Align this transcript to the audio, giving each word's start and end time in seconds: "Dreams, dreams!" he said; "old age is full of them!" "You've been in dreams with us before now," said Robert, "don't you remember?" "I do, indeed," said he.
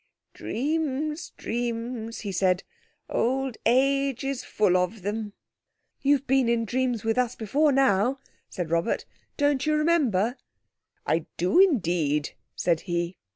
"Dreams, 0.33 1.31
dreams!" 1.37 2.21
he 2.21 2.31
said; 2.31 2.63
"old 3.07 3.57
age 3.67 4.23
is 4.23 4.43
full 4.43 4.75
of 4.75 5.03
them!" 5.03 5.33
"You've 6.01 6.25
been 6.25 6.49
in 6.49 6.65
dreams 6.65 7.03
with 7.03 7.19
us 7.19 7.35
before 7.35 7.71
now," 7.71 8.17
said 8.49 8.71
Robert, 8.71 9.05
"don't 9.37 9.63
you 9.67 9.75
remember?" 9.75 10.37
"I 11.05 11.27
do, 11.37 11.59
indeed," 11.59 12.31
said 12.55 12.79
he. 12.89 13.17